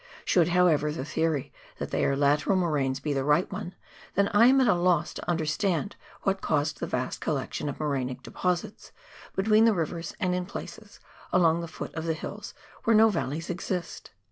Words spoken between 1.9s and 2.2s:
they are